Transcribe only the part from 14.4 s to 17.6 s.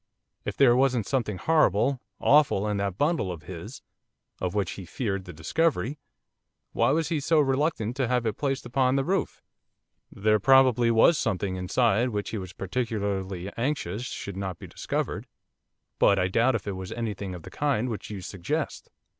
be discovered, but I doubt if it was anything of the